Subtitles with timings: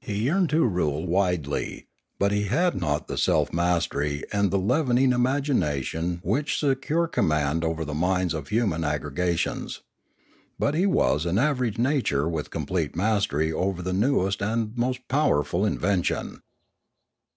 [0.00, 1.88] He yearned to rule widely.
[2.20, 7.84] But he had not the self mastery and the leavening imagination which secure command over
[7.84, 9.82] the minds of human aggrega tions.
[10.72, 15.66] He was but an average nature with complete mastery over the newest and most masterful
[15.66, 16.42] in vention.